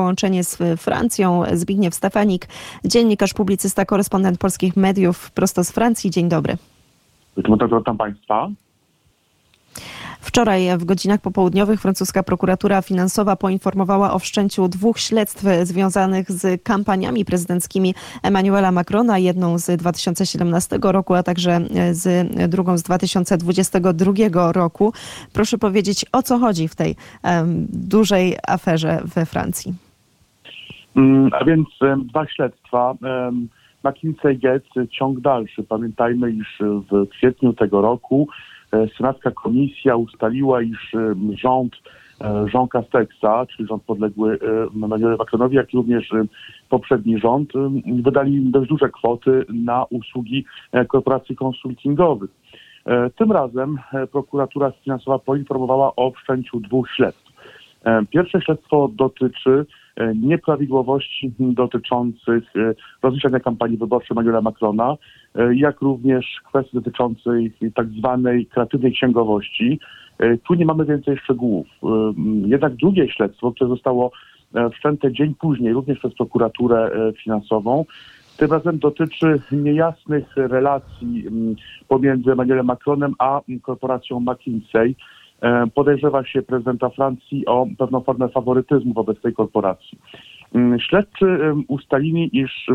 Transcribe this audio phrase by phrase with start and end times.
[0.00, 1.42] Połączenie z Francją.
[1.52, 2.48] Zbigniew Stefanik,
[2.84, 6.10] dziennikarz, publicysta, korespondent polskich mediów prosto z Francji.
[6.10, 6.56] Dzień dobry.
[7.36, 8.48] Witam Państwa.
[10.20, 17.24] Wczoraj w godzinach popołudniowych francuska prokuratura finansowa poinformowała o wszczęciu dwóch śledztw związanych z kampaniami
[17.24, 21.60] prezydenckimi Emmanuela Macrona, jedną z 2017 roku, a także
[21.92, 24.92] z drugą z 2022 roku.
[25.32, 29.89] Proszę powiedzieć, o co chodzi w tej um, dużej aferze we Francji?
[30.96, 31.68] Mm, a więc
[32.04, 32.94] dwa śledztwa.
[33.84, 35.62] McKinsey Gates ciąg dalszy.
[35.62, 38.28] Pamiętajmy, iż w kwietniu tego roku
[38.72, 41.76] E, senacka komisja ustaliła, iż e, rząd
[42.20, 44.38] e, Jean Castexa, czyli rząd podległy
[44.74, 46.10] Emmanuel Macronowi, jak również
[46.68, 47.52] poprzedni rząd,
[48.02, 50.44] wydali dość duże kwoty na usługi
[50.88, 52.30] korporacji konsultingowych.
[53.16, 53.78] Tym razem
[54.12, 57.32] prokuratura finansowa poinformowała o wszczęciu dwóch śledztw.
[58.10, 59.66] Pierwsze śledztwo dotyczy
[60.14, 62.44] nieprawidłowości dotyczących
[63.02, 64.96] rozliczania kampanii wyborczej Emmanuela Macrona,
[65.34, 69.80] E, jak również kwestii dotyczącej tak zwanej kreatywnej księgowości.
[70.18, 71.66] E, tu nie mamy więcej szczegółów.
[71.82, 72.12] E,
[72.46, 74.10] jednak drugie śledztwo, które zostało
[74.72, 76.90] wszczęte dzień później, również przez prokuraturę
[77.22, 77.84] finansową,
[78.36, 81.24] tym razem dotyczy niejasnych relacji
[81.88, 84.96] pomiędzy Emmanuelem Macronem a korporacją McKinsey.
[85.74, 89.98] Podejrzewa się prezydenta Francji o pewną formę faworytyzmu wobec tej korporacji.
[90.78, 91.38] Śledczy
[91.68, 92.66] ustalili, iż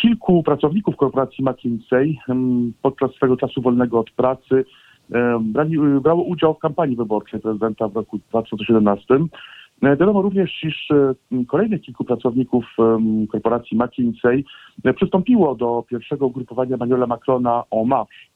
[0.00, 2.18] Kilku pracowników korporacji McKinsey
[2.82, 4.64] podczas swego czasu wolnego od pracy
[5.40, 9.14] brali, brało udział w kampanii wyborczej prezydenta w roku 2017.
[9.82, 10.88] E, wiadomo również, iż
[11.48, 12.64] kolejnych kilku pracowników
[13.32, 14.44] korporacji McKinsey
[14.84, 18.31] e, przystąpiło do pierwszego ugrupowania Manuela Macrona en marche.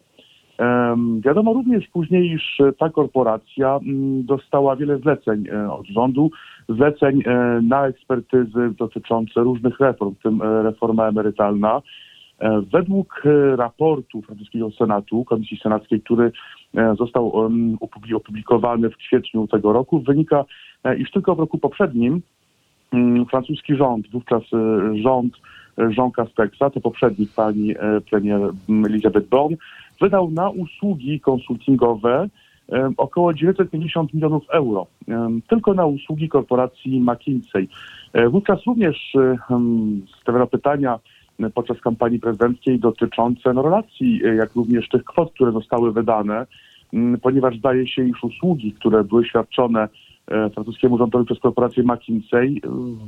[1.21, 6.31] Wiadomo również później, iż ta korporacja mm, dostała wiele zleceń e, od rządu,
[6.69, 11.83] zleceń e, na ekspertyzy dotyczące różnych reform, w tym e, reforma emerytalna.
[12.73, 13.23] Według
[13.57, 16.33] raportu francuskiego Senatu, Komisji Senackiej, który
[16.99, 17.33] został
[18.15, 20.45] opublikowany w kwietniu tego roku, wynika,
[20.99, 22.23] iż tylko w roku poprzednim
[22.93, 24.43] mm, francuski rząd, wówczas
[25.03, 25.35] rząd
[25.97, 27.75] Jean Castexa, to poprzednik pani
[28.11, 28.41] premier
[28.87, 29.57] Elizabeth Borne,
[30.01, 32.29] wydał na usługi konsultingowe
[32.97, 34.87] około 950 milionów euro.
[35.49, 37.69] Tylko na usługi korporacji McKinsey.
[38.13, 39.17] E, wówczas również
[40.23, 40.99] stawiano pytania
[41.55, 46.47] podczas kampanii prezydenckiej dotyczące no, relacji, e, jak również tych kwot, które zostały wydane,
[47.23, 49.89] ponieważ zdaje się, iż usługi, które były świadczone
[50.55, 52.61] francuskiemu rządowi przez korporację McKinsey,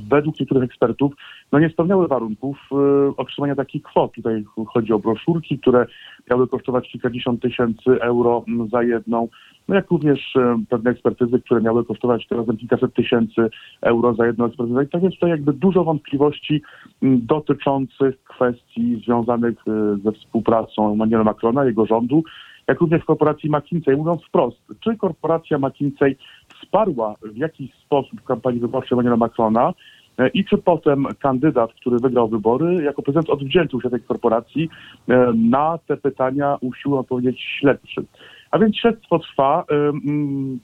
[0.09, 1.13] według niektórych ekspertów,
[1.51, 2.75] no nie spełniały warunków e,
[3.17, 4.11] otrzymania takich kwot.
[4.13, 5.85] Tutaj chodzi o broszurki, które
[6.29, 9.27] miały kosztować kilkadziesiąt tysięcy euro za jedną,
[9.67, 13.49] no jak również e, pewne ekspertyzy, które miały kosztować razem kilkaset tysięcy
[13.81, 14.83] euro za jedną ekspertyzę.
[14.83, 16.61] I tak więc tutaj jakby dużo wątpliwości
[17.01, 19.57] dotyczących kwestii związanych
[20.03, 22.23] ze współpracą Emmanuela Macrona, jego rządu,
[22.69, 23.97] jak również korporacji McKinsey.
[23.97, 26.17] Mówiąc wprost, czy korporacja McKinsey
[26.61, 29.73] wsparła w jakiś sposób kampanię wyborczą Emmanuela Macrona
[30.17, 34.69] e, i czy potem kandydat, który wygrał wybory, jako prezydent odwdzięczył się tej korporacji,
[35.09, 38.05] e, na te pytania usiłuje odpowiedzieć śledczy.
[38.51, 39.63] A więc śledztwo trwa.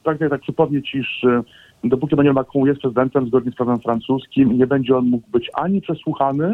[0.04, 1.26] Pragnę tak przypomnieć, iż
[1.90, 5.82] dopóki Emmanuel Macron jest prezydentem, zgodnie z prawem francuskim, nie będzie on mógł być ani
[5.82, 6.54] przesłuchany,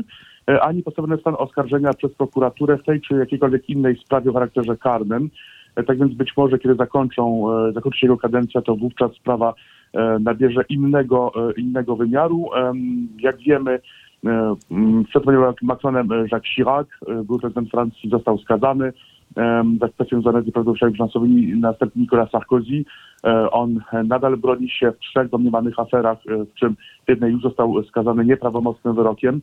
[0.50, 4.34] e, ani postawiony w stan oskarżenia przez prokuraturę w tej czy jakiejkolwiek innej sprawie o
[4.34, 5.30] charakterze karnym.
[5.76, 9.54] E, tak więc być może, kiedy zakończą, e, zakończy się jego kadencja, to wówczas sprawa
[10.20, 12.50] nabierze innego, innego wymiaru.
[13.20, 13.80] Jak wiemy,
[15.10, 15.24] przed
[15.62, 16.88] Macronem Jacques Chirac,
[17.26, 18.94] był prezydent Francji, został skazany
[19.82, 22.84] za kwestie związane z nieprawidłowościami finansowymi następny Nicolas Sarkozy.
[23.24, 27.42] E, on nadal broni się w trzech domniemanych aferach, e, w czym w jednej już
[27.42, 29.42] został skazany nieprawomocnym wyrokiem.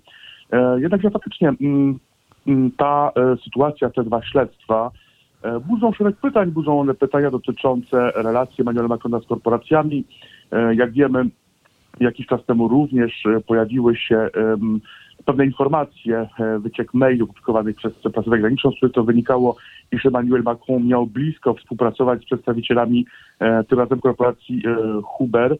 [0.53, 1.99] E, jednakże faktycznie mm,
[2.47, 3.12] mm, ta
[3.44, 4.91] sytuacja, te dwa śledztwa
[5.69, 10.04] budzą szereg pytań, budzą one pytania dotyczące relacji Emmanuela Macrona z korporacjami.
[10.72, 11.25] Jak wiemy,
[12.00, 14.31] jakiś czas temu również pojawiły się
[15.25, 19.56] pewne informacje, e, wyciek maili opublikowanych przez prasę zagraniczną, z których to wynikało,
[19.93, 23.06] iż Emmanuel Macron miał blisko współpracować z przedstawicielami
[23.41, 25.56] e, tym razem korporacji e, Huber.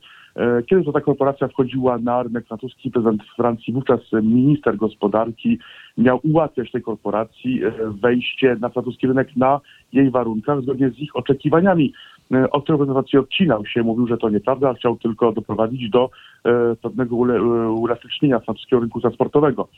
[0.67, 5.59] Kiedy to ta korporacja wchodziła na rynek francuski, prezydent Francji, wówczas minister gospodarki,
[5.99, 7.61] miał ułatwiać tej korporacji
[8.03, 9.61] wejście na francuski rynek na
[9.93, 11.93] jej warunkach, zgodnie z ich oczekiwaniami.
[12.35, 16.11] E, od którego prezentacji odcinał się, mówił, że to nieprawda, chciał tylko doprowadzić do
[16.45, 17.43] e, pewnego e,
[17.73, 19.69] uelastycznienia francuskiego rynku transportowego.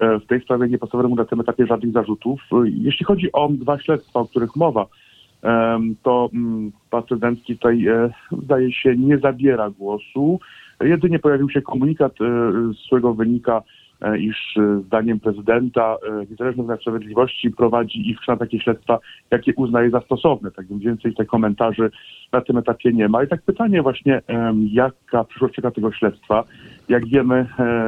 [0.00, 2.40] W tej sprawie nie postawiono mu na tym etapie żadnych zarzutów.
[2.64, 4.86] Jeśli chodzi o dwa śledztwa, o których mowa,
[6.02, 7.86] to mm, pan prezydencki tutaj
[8.42, 10.40] zdaje się nie zabiera głosu.
[10.80, 12.12] Jedynie pojawił się komunikat,
[12.82, 13.62] z którego wynika,
[14.18, 15.96] iż zdaniem prezydenta
[16.30, 18.98] Niezależny Wymiar Sprawiedliwości prowadzi i wszczyna takie śledztwa,
[19.30, 20.50] jakie uznaje za stosowne.
[20.50, 21.90] Tak więc więcej tych komentarzy
[22.32, 23.24] na tym etapie nie ma.
[23.24, 24.22] I tak pytanie właśnie,
[24.72, 26.44] jaka przyszłość czeka tego śledztwa.
[26.88, 27.46] Jak wiemy,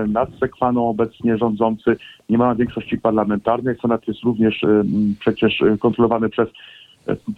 [0.08, 1.96] nad Sekwaną obecnie rządzący
[2.28, 3.76] nie ma większości parlamentarnej.
[3.82, 4.64] Senat jest również
[5.20, 6.48] przecież kontrolowany przez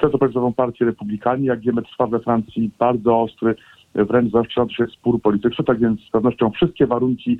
[0.01, 1.47] centroprawiczową partię Republikanie.
[1.47, 3.55] Jak wiemy, trwa we Francji bardzo ostry,
[3.95, 7.39] wręcz zaostrzający się spór polityczny, tak więc z pewnością wszystkie warunki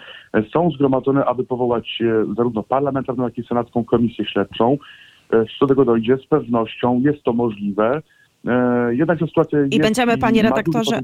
[0.53, 2.03] są zgromadzone, aby powołać
[2.37, 4.79] zarówno parlamentarną, jak i senacką komisję śledczą.
[5.31, 8.03] Co do tego dojdzie, z pewnością jest to możliwe.
[8.91, 11.01] Jednak sytuacja I jest, będziemy, panie redaktorze,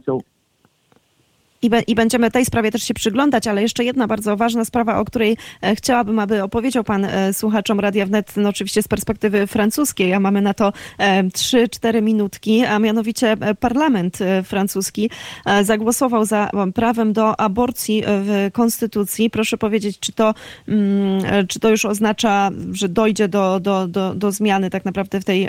[1.62, 4.98] i, be, I, będziemy tej sprawie też się przyglądać, ale jeszcze jedna bardzo ważna sprawa,
[4.98, 9.46] o której e, chciałabym, aby opowiedział pan e, słuchaczom Radia Wnet, no oczywiście z perspektywy
[9.46, 15.10] francuskiej, a mamy na to e, 3-4 minutki, a mianowicie e, parlament e, francuski
[15.46, 19.30] e, zagłosował za prawem do aborcji w konstytucji.
[19.30, 20.34] Proszę powiedzieć, czy to,
[20.68, 25.24] mm, czy to już oznacza, że dojdzie do, do, do, do zmiany tak naprawdę w
[25.24, 25.48] tej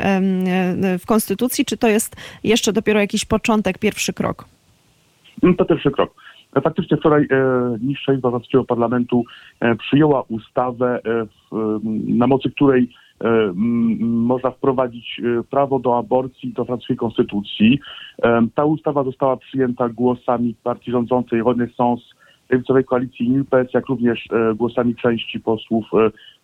[1.00, 4.57] w konstytucji, czy to jest jeszcze dopiero jakiś początek, pierwszy krok?
[5.44, 6.14] No to pierwszy krok.
[6.64, 8.32] Faktycznie wczoraj e, niższa izba
[8.68, 9.24] Parlamentu
[9.60, 12.90] e, przyjęła ustawę, e, w, na mocy której
[13.22, 13.54] e,
[14.02, 17.80] można wprowadzić e, prawo do aborcji do francuskiej konstytucji.
[18.24, 22.04] E, ta ustawa została przyjęta głosami partii rządzącej Renaissance,
[22.50, 25.86] lewicowej koalicji NILPES, jak również głosami części posłów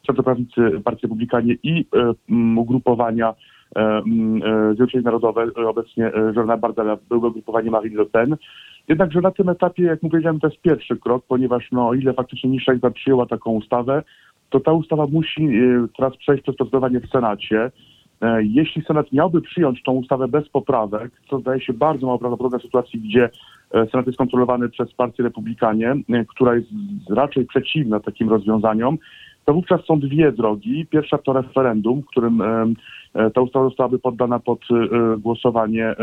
[0.05, 1.85] centroprawicy Partii Republikanie i
[2.57, 3.33] ugrupowania
[4.67, 8.35] Zjednoczenie Narodowe, obecnie Żona Bardella, byłego ugrupowanie Marine Le Pen.
[8.87, 12.49] Jednakże na tym etapie, jak powiedziałem, to jest pierwszy krok, ponieważ no, o ile faktycznie
[12.49, 14.03] niższa izba przyjęła taką ustawę,
[14.49, 17.71] to ta ustawa musi e, teraz przejść przez procedowanie w Senacie.
[18.21, 22.59] E, jeśli Senat miałby przyjąć tą ustawę bez poprawek, co zdaje się bardzo mało prawdopodobne
[22.59, 23.29] w sytuacji, gdzie
[23.73, 25.95] e, Senat jest kontrolowany przez partię Republikanie,
[26.27, 26.69] która jest
[27.09, 28.97] raczej przeciwna takim rozwiązaniom,
[29.45, 30.85] to wówczas są dwie drogi.
[30.85, 32.43] Pierwsza to referendum, w którym
[33.33, 34.59] ta ustawa zostałaby poddana pod
[35.17, 35.95] głosowanie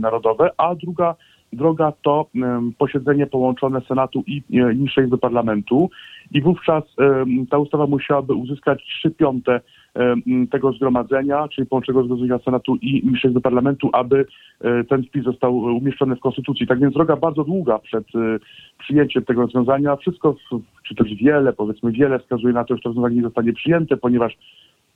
[0.00, 1.14] narodowe, a druga
[1.54, 2.26] droga to
[2.78, 5.90] posiedzenie połączone Senatu i e, niższej Izby Parlamentu
[6.32, 6.84] i wówczas
[7.50, 9.60] ta ustawa musiałaby uzyskać 3 piąte
[10.50, 14.26] tego zgromadzenia, czyli połączonego zgromadzenia Senatu i niższej Izby Parlamentu, aby
[14.60, 16.66] e, ten wpis został umieszczony w Konstytucji.
[16.66, 18.38] Tak więc droga bardzo długa przed e,
[18.78, 19.96] przyjęciem tego rozwiązania.
[19.96, 20.36] Wszystko,
[20.88, 24.36] czy też wiele, powiedzmy wiele wskazuje na to, że to rozwiązanie nie zostanie przyjęte, ponieważ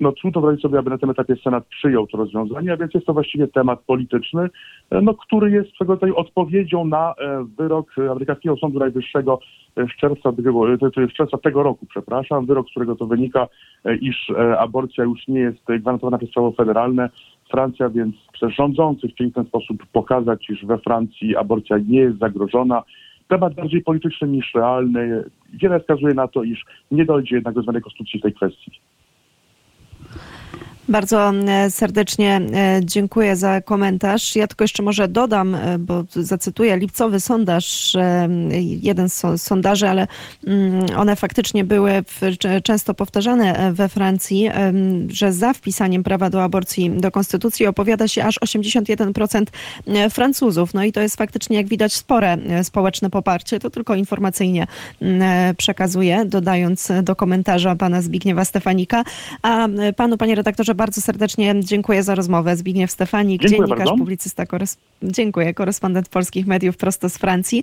[0.01, 3.07] no trudno wyobrazić sobie, aby na tym etapie Senat przyjął to rozwiązanie, a więc jest
[3.07, 4.49] to właściwie temat polityczny,
[4.91, 9.39] e, no, który jest swego rodzaju odpowiedzią na e, wyrok amerykańskiego Sądu Najwyższego
[9.77, 10.33] z czerwca,
[11.11, 13.49] z czerwca tego roku, przepraszam, wyrok, z którego to wynika,
[13.85, 17.11] e, iż aborcja już nie jest gwarantowana przez prawo federalne.
[17.51, 22.19] Francja więc przez rządzących chcieli w ten sposób pokazać, iż we Francji aborcja nie jest
[22.19, 22.83] zagrożona.
[23.29, 25.25] Temat bardziej polityczny niż realny.
[25.53, 28.71] Wiele wskazuje na to, iż nie dojdzie jednak do zmiany konstytucji w tej kwestii.
[30.89, 34.37] Bardzo e, serdecznie e, dziękuję za komentarz.
[34.37, 37.97] Ja tylko jeszcze może dodam, e, bo zacytuję lipcowy sondaż,
[38.83, 40.07] jeden z sondaży, ale
[40.47, 42.05] mm, one faktycznie były
[42.63, 44.49] często powtarzane we Francji,
[45.09, 49.45] że za wpisaniem prawa do aborcji do konstytucji opowiada się aż 81%
[50.11, 50.75] Francuzów.
[50.75, 53.61] No i to jest faktycznie, jak widać, spore społeczne poparcie.
[53.61, 54.67] To tylko informacyjnie
[55.57, 59.05] przekazuję, dodając do komentarza pana Zbigniewa Stefanika.
[59.43, 62.57] A panu, panie redaktorze, bardzo serdecznie dziękuję za rozmowę.
[62.57, 63.97] Zbigniew Stefanik, dziękuję dziennikarz, bardzo.
[63.99, 67.57] publicysta, korys- dziękuję, korespondent polskich mediów prosto z Francji.